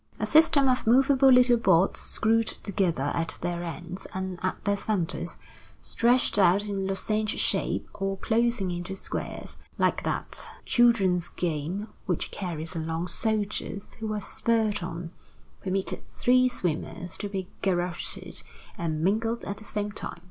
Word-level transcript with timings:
A 0.19 0.25
system 0.25 0.67
of 0.67 0.87
movable 0.87 1.31
little 1.31 1.57
boards 1.57 1.99
screwed 1.99 2.47
together 2.47 3.11
at 3.13 3.37
their 3.43 3.63
ends 3.63 4.07
and 4.15 4.39
at 4.41 4.65
their 4.65 4.75
centers, 4.75 5.37
stretched 5.79 6.39
out 6.39 6.65
in 6.65 6.87
lozenge 6.87 7.37
shape 7.37 7.87
or 7.93 8.17
closing 8.17 8.71
into 8.71 8.95
squares, 8.95 9.57
like 9.77 10.01
that 10.01 10.43
children's 10.65 11.29
game 11.29 11.87
which 12.07 12.31
carries 12.31 12.75
along 12.75 13.09
soldiers 13.09 13.93
who 13.99 14.11
are 14.11 14.21
spurred 14.21 14.81
on, 14.81 15.11
permitted 15.63 16.03
three 16.03 16.47
swimmers 16.47 17.15
to 17.19 17.29
be 17.29 17.47
garroted 17.61 18.41
and 18.79 19.03
mangled 19.03 19.45
at 19.45 19.57
the 19.59 19.63
same 19.63 19.91
time. 19.91 20.19